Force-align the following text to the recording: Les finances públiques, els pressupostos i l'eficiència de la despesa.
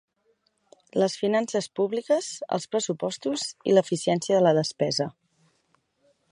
Les 1.03 1.17
finances 1.23 1.67
públiques, 1.81 2.31
els 2.57 2.67
pressupostos 2.75 3.45
i 3.73 3.77
l'eficiència 3.79 4.39
de 4.41 4.43
la 4.49 4.57
despesa. 4.63 5.11